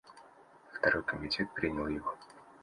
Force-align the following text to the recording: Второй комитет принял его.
Второй 0.73 1.03
комитет 1.03 1.53
принял 1.53 1.87
его. 1.87 2.17